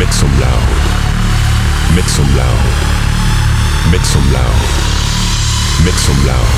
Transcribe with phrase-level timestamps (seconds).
[0.00, 0.68] Make some loud.
[1.94, 2.64] Make some loud.
[3.92, 4.60] Make some loud.
[5.84, 6.52] Make some loud.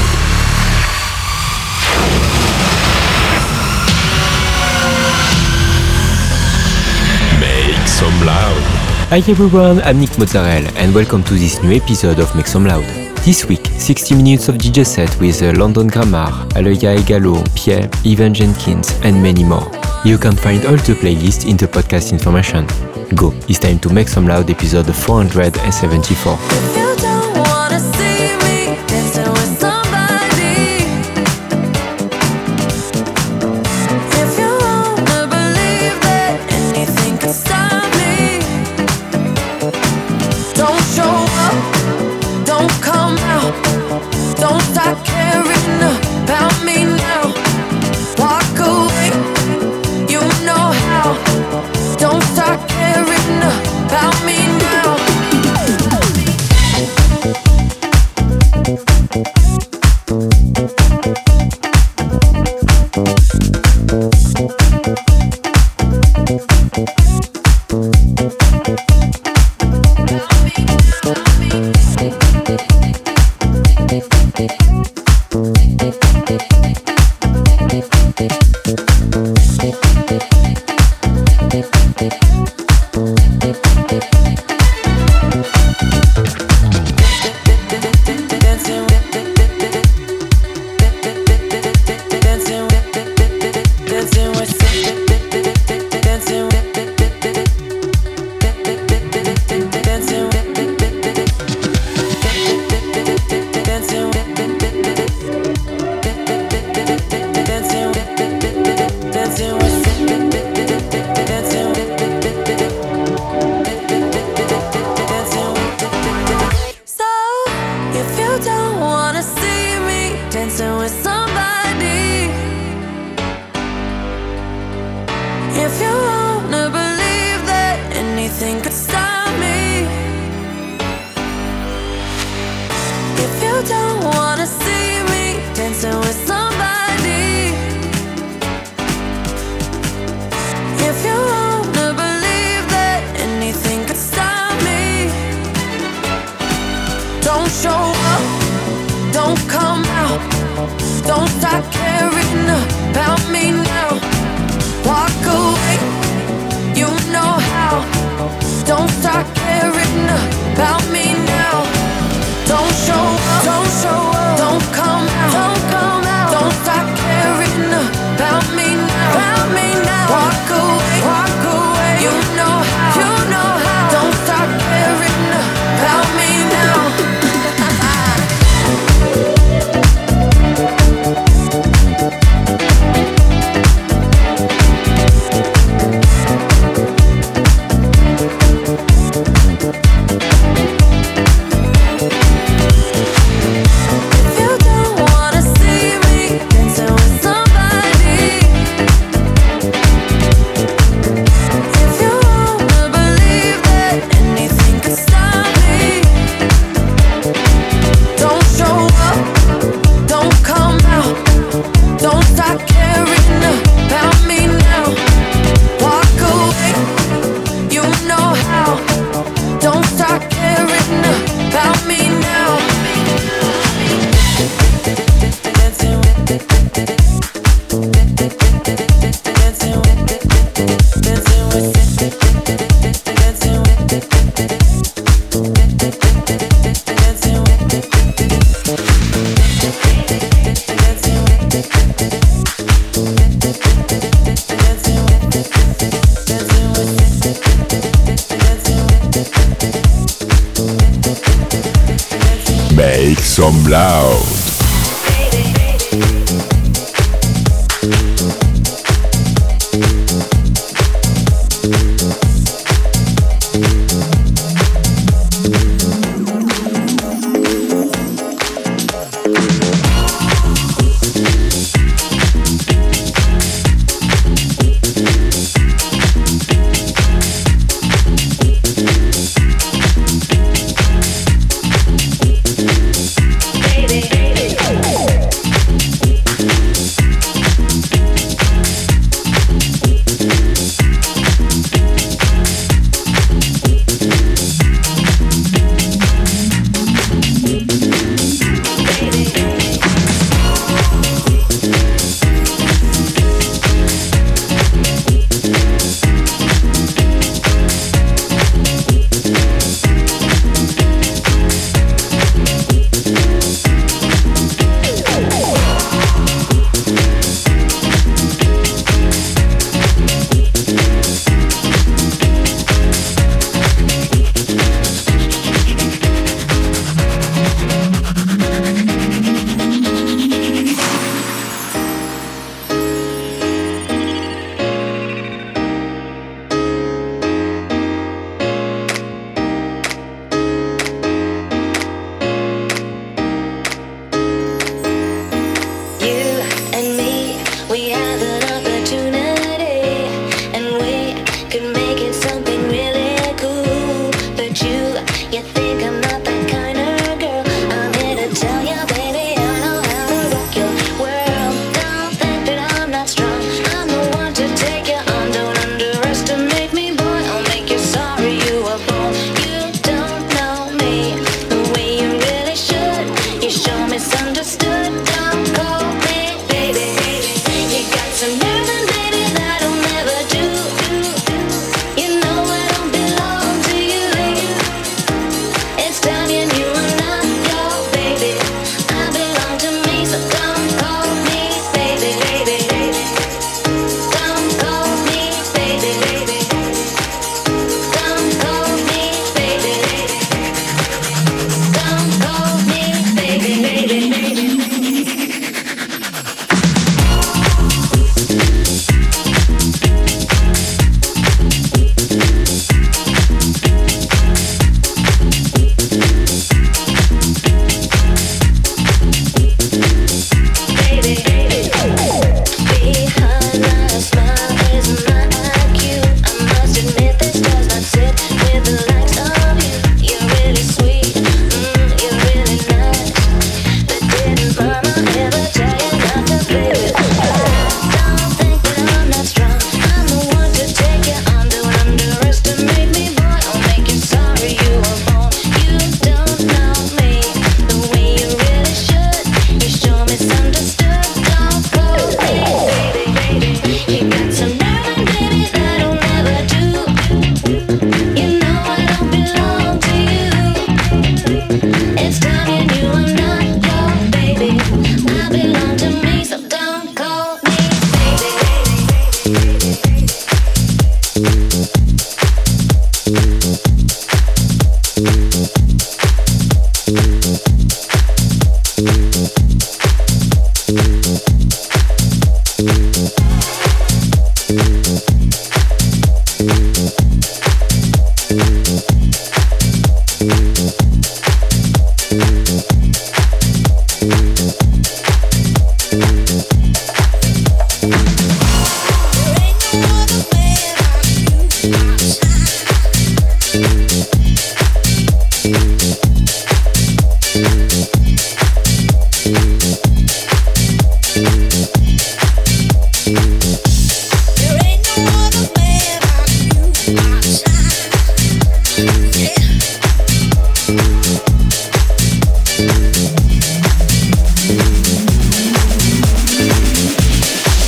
[7.41, 8.63] Make some loud.
[9.11, 12.85] Hi everyone, I'm Nick Mozzarella and welcome to this new episode of Make Some Loud.
[13.25, 18.35] This week, 60 minutes of DJ set with uh, London Grammar, Aloya Egalo, Pierre, Evan
[18.35, 19.69] Jenkins and many more.
[20.05, 22.69] You can find all the playlists in the podcast information.
[23.15, 26.82] Go, it's time to Make Some Loud episode 474.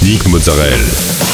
[0.03, 1.34] Nick Mozzarella.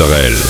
[0.00, 0.49] Mozzarella.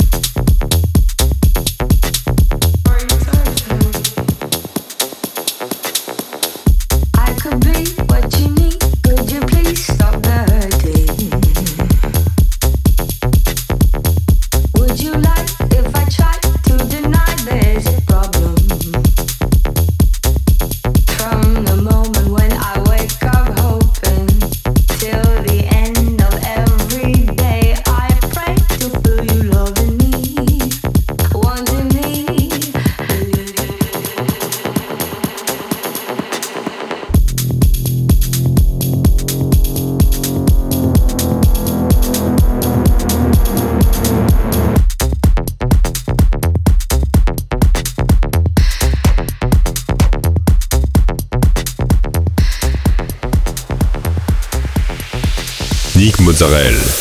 [56.41, 57.00] Israël.